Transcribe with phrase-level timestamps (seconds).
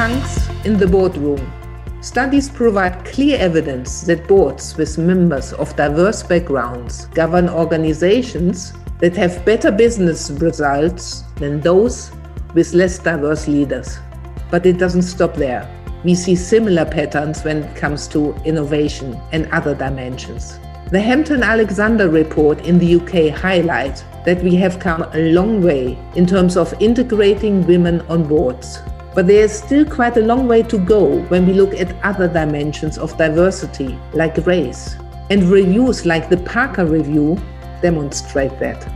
[0.00, 1.52] in the boardroom.
[2.00, 9.44] Studies provide clear evidence that boards with members of diverse backgrounds govern organizations that have
[9.44, 12.12] better business results than those
[12.54, 13.98] with less diverse leaders.
[14.50, 15.68] But it doesn't stop there.
[16.02, 20.58] We see similar patterns when it comes to innovation and other dimensions.
[20.90, 25.98] The Hampton Alexander report in the UK highlights that we have come a long way
[26.16, 28.78] in terms of integrating women on boards.
[29.12, 32.28] But there is still quite a long way to go when we look at other
[32.28, 34.94] dimensions of diversity, like race.
[35.30, 37.36] And reviews like the Parker Review
[37.82, 38.86] demonstrate that.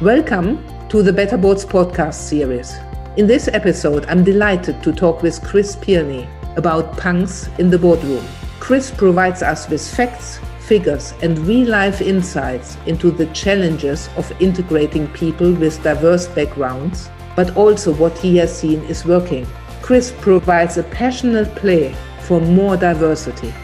[0.00, 2.76] Welcome to the Better Boards podcast series.
[3.16, 8.24] In this episode, I'm delighted to talk with Chris Pirnie about punks in the boardroom.
[8.60, 15.08] Chris provides us with facts, figures, and real life insights into the challenges of integrating
[15.08, 19.46] people with diverse backgrounds, but also what he has seen is working.
[19.82, 23.54] Chris provides a passionate play for more diversity.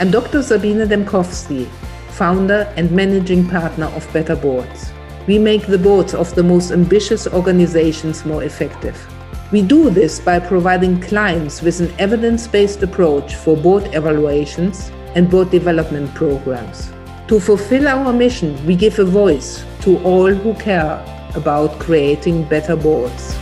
[0.00, 0.42] I'm Dr.
[0.42, 1.66] Sabine Dembkowski,
[2.10, 4.92] founder and managing partner of Better Boards.
[5.26, 8.96] We make the boards of the most ambitious organizations more effective.
[9.52, 15.30] We do this by providing clients with an evidence based approach for board evaluations and
[15.30, 16.92] board development programs.
[17.28, 21.02] To fulfill our mission, we give a voice to all who care
[21.36, 23.36] about creating better boards.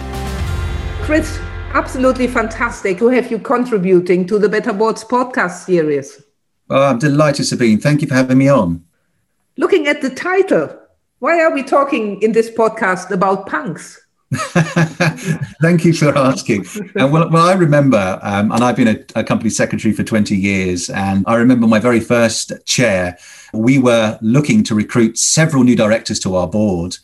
[1.02, 1.38] Chris,
[1.72, 6.22] absolutely fantastic to have you contributing to the Better Boards podcast series.
[6.70, 7.78] Oh, I'm delighted, Sabine.
[7.78, 8.84] Thank you for having me on.
[9.56, 10.76] Looking at the title,
[11.18, 14.00] why are we talking in this podcast about punks?
[15.62, 16.66] Thank you for asking.
[16.98, 20.34] Uh, well, well, I remember, um, and I've been a, a, company secretary for 20
[20.34, 23.16] years, and I remember my very first chair,
[23.52, 26.96] we were looking to recruit several new directors to our board.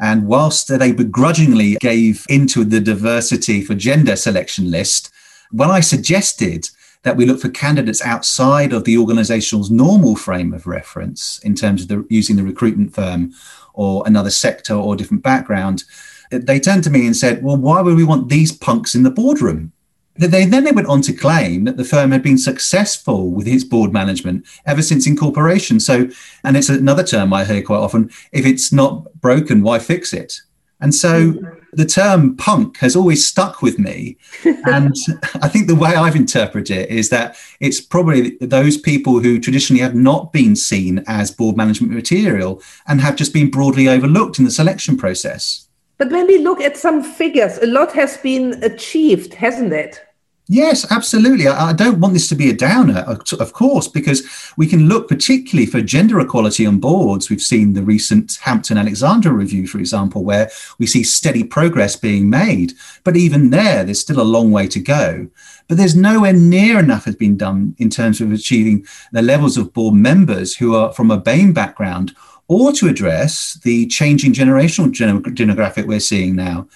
[0.00, 5.10] And whilst they begrudgingly gave into the diversity for gender selection list,
[5.50, 6.68] when I suggested
[7.02, 11.82] that we look for candidates outside of the organization's normal frame of reference in terms
[11.82, 13.32] of the, using the recruitment firm
[13.72, 15.84] or another sector or different background,
[16.30, 19.10] they turned to me and said, Well, why would we want these punks in the
[19.10, 19.72] boardroom?
[20.18, 23.64] They, then they went on to claim that the firm had been successful with its
[23.64, 25.78] board management ever since incorporation.
[25.80, 26.08] So,
[26.44, 30.40] and it's another term I hear quite often if it's not broken, why fix it?
[30.80, 31.58] And so mm-hmm.
[31.72, 34.16] the term punk has always stuck with me.
[34.66, 34.94] And
[35.42, 39.82] I think the way I've interpreted it is that it's probably those people who traditionally
[39.82, 44.44] have not been seen as board management material and have just been broadly overlooked in
[44.44, 45.68] the selection process.
[45.96, 50.04] But when we look at some figures, a lot has been achieved, hasn't it?
[50.50, 51.46] Yes, absolutely.
[51.46, 54.22] I, don't want this to be a downer, uh, of course, because
[54.56, 57.28] we can look particularly for gender equality on boards.
[57.28, 62.30] We've seen the recent Hampton Alexander review, for example, where we see steady progress being
[62.30, 62.72] made.
[63.04, 65.28] But even there, there's still a long way to go.
[65.68, 69.74] But there's nowhere near enough has been done in terms of achieving the levels of
[69.74, 72.16] board members who are from a BAME background
[72.46, 76.66] or to address the changing generational demographic we're seeing now.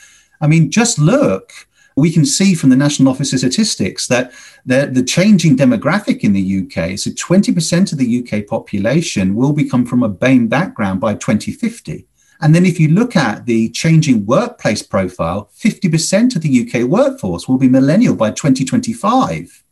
[0.43, 1.67] I mean, just look
[1.97, 4.33] we can see from the National Office of Statistics that
[4.65, 9.85] the, the changing demographic in the UK, so 20% of the UK population will become
[9.85, 12.07] from a BAME background by 2050.
[12.41, 17.47] And then if you look at the changing workplace profile, 50% of the UK workforce
[17.47, 19.63] will be millennial by 2025.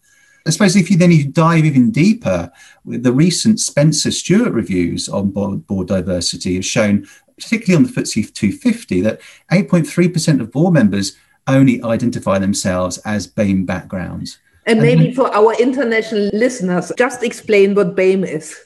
[0.46, 2.50] I suppose if you then you dive even deeper,
[2.84, 8.32] the recent Spencer Stuart reviews on board, board diversity have shown, particularly on the FTSE
[8.32, 9.20] 250, that
[9.50, 14.38] 8.3% of board members only identify themselves as BAME backgrounds.
[14.66, 18.58] And maybe for our international listeners, just explain what BAME is.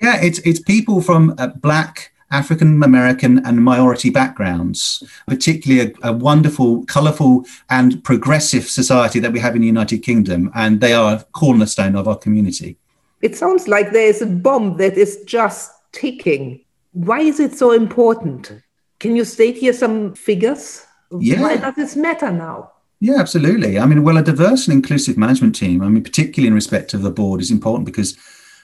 [0.00, 6.12] Yeah, it's it's people from uh, black, African American, and minority backgrounds, particularly a, a
[6.12, 11.14] wonderful, colourful, and progressive society that we have in the United Kingdom, and they are
[11.14, 12.76] a cornerstone of our community.
[13.20, 16.60] It sounds like there is a bomb that is just ticking.
[16.92, 18.52] Why is it so important?
[19.00, 20.86] Can you state here some figures?
[21.20, 21.40] Yeah.
[21.40, 22.70] why does this matter now?
[23.00, 23.78] Yeah, absolutely.
[23.78, 27.02] I mean, well, a diverse and inclusive management team, I mean, particularly in respect of
[27.02, 28.16] the board, is important because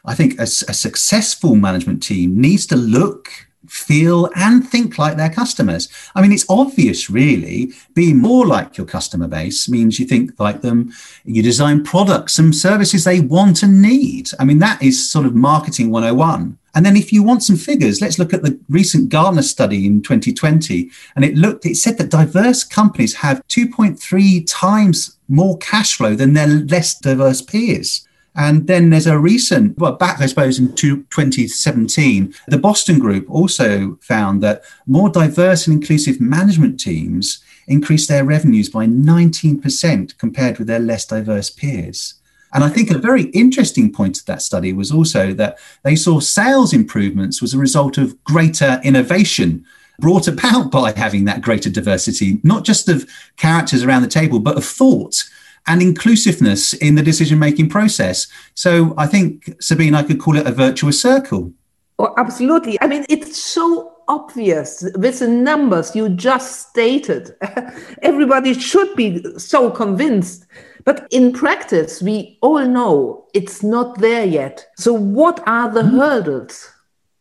[0.05, 5.31] I think a, a successful management team needs to look feel and think like their
[5.31, 5.89] customers.
[6.15, 7.73] I mean, it's obvious, really.
[7.95, 10.93] Being more like your customer base means you think like them,
[11.25, 14.31] you design products and services they want and need.
[14.39, 16.59] I mean, that is sort of marketing 101.
[16.75, 20.03] And then if you want some figures, let's look at the recent Gartner study in
[20.03, 20.91] 2020.
[21.17, 26.35] And it looked, it said that diverse companies have 2.3 times more cash flow than
[26.35, 28.07] their less diverse peers.
[28.37, 33.99] And then there's a recent, well, back, I suppose, in 2017, the Boston Group also
[34.01, 40.69] found that more diverse and inclusive management teams increased their revenues by 19% compared with
[40.69, 42.15] their less diverse peers.
[42.53, 46.21] And I think a very interesting point of that study was also that they saw
[46.21, 49.65] sales improvements was a result of greater innovation
[50.01, 54.57] brought about by having that greater diversity, not just of characters around the table, but
[54.57, 55.25] of thought
[55.67, 58.27] and inclusiveness in the decision making process.
[58.55, 61.53] So I think, Sabine, I could call it a virtuous circle.
[61.99, 62.81] Oh, absolutely.
[62.81, 67.35] I mean, it's so obvious with the numbers you just stated.
[68.03, 70.47] Everybody should be so convinced.
[70.85, 74.67] But in practice, we all know it's not there yet.
[74.77, 75.91] So, what are the mm.
[75.91, 76.69] hurdles?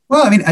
[0.09, 0.43] Well, I mean,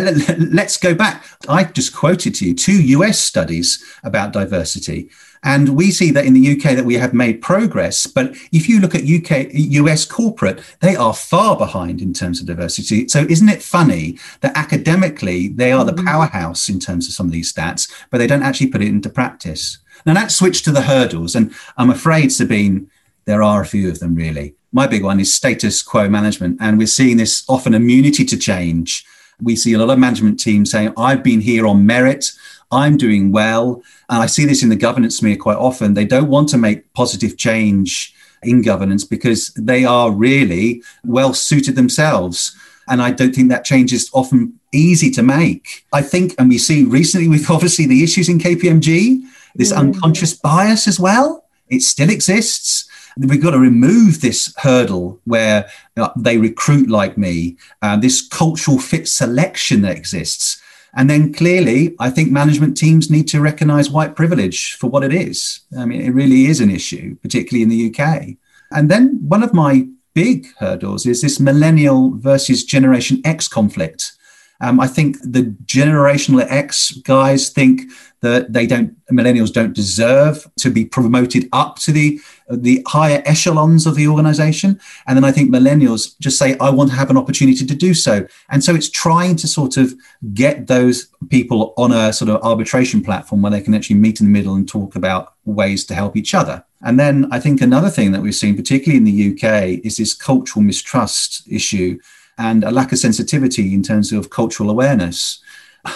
[0.54, 1.26] let's go back.
[1.50, 5.10] I just quoted to you two US studies about diversity.
[5.44, 8.08] And we see that in the UK that we have made progress.
[8.08, 12.48] But if you look at UK, US corporate, they are far behind in terms of
[12.48, 13.08] diversity.
[13.08, 16.08] So isn't it funny that academically they are the mm-hmm.
[16.08, 19.10] powerhouse in terms of some of these stats, but they don't actually put it into
[19.10, 19.78] practice?
[20.06, 21.36] Now let's switch to the hurdles.
[21.36, 22.90] And I'm afraid, Sabine,
[23.26, 24.56] there are a few of them really.
[24.72, 26.58] My big one is status quo management.
[26.60, 29.06] And we're seeing this often immunity to change
[29.42, 32.32] we see a lot of management teams saying, I've been here on merit,
[32.72, 33.82] I'm doing well.
[34.10, 35.94] And I see this in the governance smear quite often.
[35.94, 41.76] They don't want to make positive change in governance because they are really well suited
[41.76, 42.56] themselves.
[42.90, 45.86] And I don't think that change is often easy to make.
[45.94, 49.22] I think, and we see recently with obviously the issues in KPMG,
[49.56, 49.78] this mm.
[49.78, 52.88] unconscious bias as well, it still exists
[53.20, 58.78] we've got to remove this hurdle where uh, they recruit like me, uh, this cultural
[58.78, 60.62] fit selection that exists.
[60.94, 65.14] And then clearly, I think management teams need to recognize white privilege for what it
[65.14, 65.62] is.
[65.78, 68.38] I mean, it really is an issue, particularly in the UK.
[68.72, 74.14] And then one of my big hurdles is this millennial versus Generation X conflict.
[74.60, 77.84] Um, I think the generational X guys think
[78.22, 82.20] that they don't millennials don't deserve to be promoted up to the
[82.50, 86.90] the higher echelons of the organization and then i think millennials just say i want
[86.90, 89.94] to have an opportunity to do so and so it's trying to sort of
[90.34, 94.28] get those people on a sort of arbitration platform where they can actually meet in
[94.28, 97.90] the middle and talk about ways to help each other and then i think another
[97.90, 102.00] thing that we've seen particularly in the uk is this cultural mistrust issue
[102.38, 105.42] and a lack of sensitivity in terms of cultural awareness.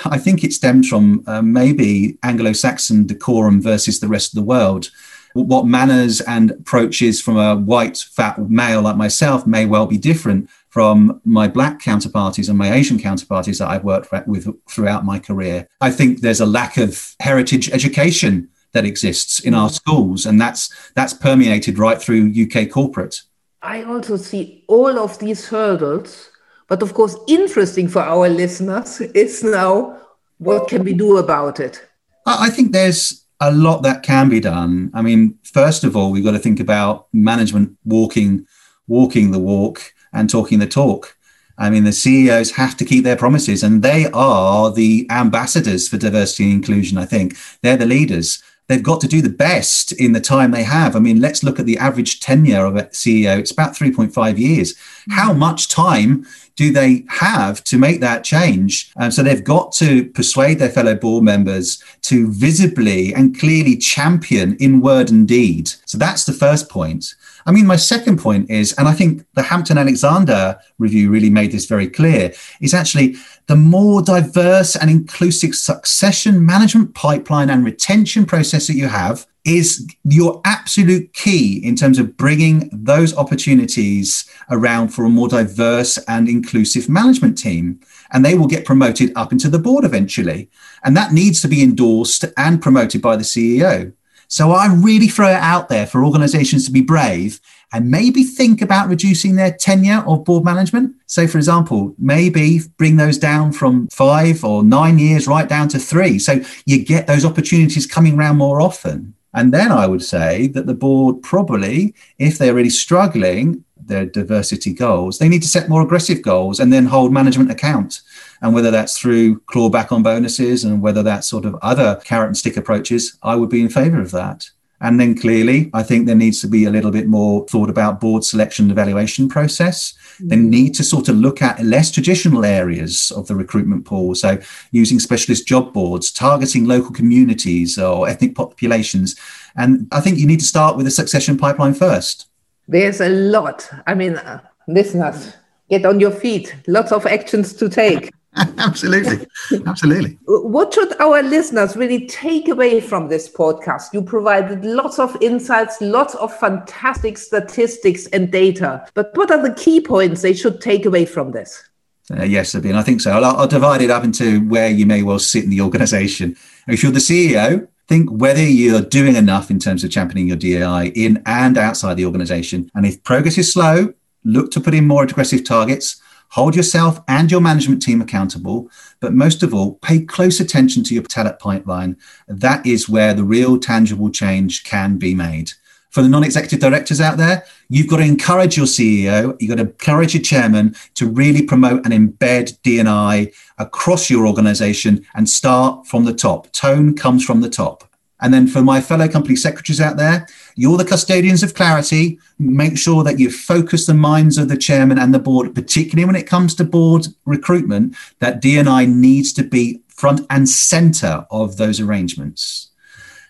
[0.05, 4.47] I think it stems from uh, maybe Anglo Saxon decorum versus the rest of the
[4.47, 4.89] world.
[5.33, 10.49] What manners and approaches from a white, fat male like myself may well be different
[10.69, 15.67] from my black counterparties and my Asian counterparties that I've worked with throughout my career.
[15.81, 20.69] I think there's a lack of heritage education that exists in our schools, and that's
[20.95, 23.21] that's permeated right through UK corporate.
[23.61, 26.31] I also see all of these hurdles
[26.71, 29.99] but of course, interesting for our listeners is now
[30.37, 31.85] what can we do about it?
[32.25, 34.91] I think there's a lot that can be done.
[34.93, 38.45] I mean, first of all, we've got to think about management walking,
[38.87, 41.17] walking the walk and talking the talk.
[41.57, 45.97] I mean, the CEOs have to keep their promises, and they are the ambassadors for
[45.97, 46.97] diversity and inclusion.
[46.97, 48.41] I think they're the leaders
[48.71, 50.95] they've got to do the best in the time they have.
[50.95, 53.37] I mean, let's look at the average tenure of a CEO.
[53.37, 54.73] It's about 3.5 years.
[54.73, 55.11] Mm-hmm.
[55.11, 58.93] How much time do they have to make that change?
[58.95, 64.55] Um, so they've got to persuade their fellow board members to visibly and clearly champion
[64.57, 65.71] in word and deed.
[65.85, 67.15] So that's the first point.
[67.45, 71.51] I mean, my second point is, and I think the Hampton Alexander review really made
[71.51, 73.15] this very clear, is actually
[73.47, 79.87] the more diverse and inclusive succession management pipeline and retention process that you have is
[80.03, 86.29] your absolute key in terms of bringing those opportunities around for a more diverse and
[86.29, 87.79] inclusive management team.
[88.11, 90.49] And they will get promoted up into the board eventually.
[90.83, 93.93] And that needs to be endorsed and promoted by the CEO.
[94.27, 97.41] So I really throw it out there for organizations to be brave
[97.73, 100.95] and maybe think about reducing their tenure of board management.
[101.05, 105.79] So, for example, maybe bring those down from five or nine years right down to
[105.79, 106.19] three.
[106.19, 109.15] So you get those opportunities coming around more often.
[109.33, 114.73] And then I would say that the board probably, if they're really struggling, their diversity
[114.73, 118.01] goals, they need to set more aggressive goals and then hold management account
[118.41, 122.37] and whether that's through clawback on bonuses and whether that's sort of other carrot and
[122.37, 124.49] stick approaches, I would be in favor of that.
[124.81, 127.99] And then clearly, I think there needs to be a little bit more thought about
[127.99, 129.93] board selection and evaluation process.
[129.93, 130.27] Mm-hmm.
[130.27, 134.15] They need to sort of look at less traditional areas of the recruitment pool.
[134.15, 134.39] So
[134.71, 139.15] using specialist job boards, targeting local communities or ethnic populations.
[139.55, 142.27] And I think you need to start with a succession pipeline first.
[142.67, 143.69] There's a lot.
[143.85, 144.19] I mean,
[144.67, 145.33] listeners,
[145.69, 146.55] get on your feet.
[146.67, 148.11] Lots of actions to take.
[148.57, 149.27] absolutely.
[149.65, 150.17] Absolutely.
[150.25, 153.93] What should our listeners really take away from this podcast?
[153.93, 158.85] You provided lots of insights, lots of fantastic statistics and data.
[158.93, 161.61] But what are the key points they should take away from this?
[162.09, 163.11] Uh, yes, Sabine, I think so.
[163.11, 166.35] I'll, I'll divide it up into where you may well sit in the organization.
[166.67, 170.93] If you're the CEO, think whether you're doing enough in terms of championing your DEI
[170.95, 172.71] in and outside the organization.
[172.73, 177.29] And if progress is slow, look to put in more aggressive targets Hold yourself and
[177.29, 178.69] your management team accountable,
[179.01, 181.97] but most of all, pay close attention to your talent pipeline.
[182.25, 185.51] That is where the real tangible change can be made.
[185.89, 189.55] For the non executive directors out there, you've got to encourage your CEO, you've got
[189.55, 195.85] to encourage your chairman to really promote and embed DNI across your organization and start
[195.85, 196.49] from the top.
[196.53, 197.83] Tone comes from the top.
[198.21, 202.19] And then for my fellow company secretaries out there, you're the custodians of clarity.
[202.39, 206.15] Make sure that you focus the minds of the chairman and the board, particularly when
[206.15, 211.79] it comes to board recruitment, that DNI needs to be front and center of those
[211.79, 212.69] arrangements.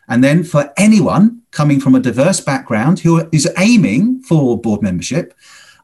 [0.08, 5.34] And then for anyone coming from a diverse background who is aiming for board membership,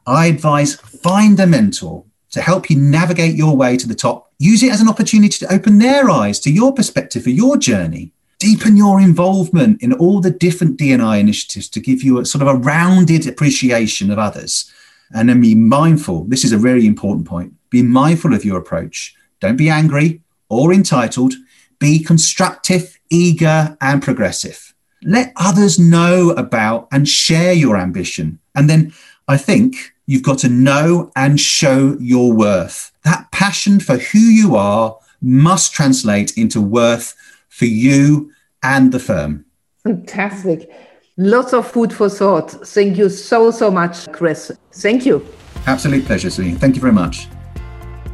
[0.06, 4.32] I advise find a mentor to help you navigate your way to the top.
[4.38, 8.12] Use it as an opportunity to open their eyes to your perspective for your journey
[8.38, 12.48] deepen your involvement in all the different DNI initiatives to give you a sort of
[12.48, 14.72] a rounded appreciation of others.
[15.12, 16.24] And then be mindful.
[16.24, 17.54] This is a really important point.
[17.70, 19.14] Be mindful of your approach.
[19.40, 21.34] Don't be angry or entitled.
[21.78, 24.74] Be constructive, eager, and progressive.
[25.02, 28.38] Let others know about and share your ambition.
[28.54, 28.92] And then
[29.28, 32.92] I think you've got to know and show your worth.
[33.04, 37.14] That passion for who you are must translate into worth
[37.58, 39.44] for you and the firm.
[39.82, 40.70] Fantastic.
[41.16, 42.50] Lots of food for thought.
[42.68, 44.52] Thank you so, so much, Chris.
[44.72, 45.26] Thank you.
[45.66, 46.56] Absolute pleasure, Celine.
[46.56, 47.26] Thank you very much.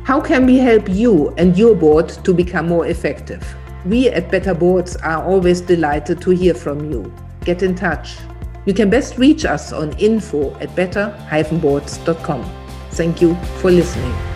[0.04, 3.42] How can we help you and your board to become more effective?
[3.84, 7.12] We at Better Boards are always delighted to hear from you.
[7.44, 8.16] Get in touch.
[8.64, 12.50] You can best reach us on info at better-boards.com.
[12.92, 14.33] Thank you for listening.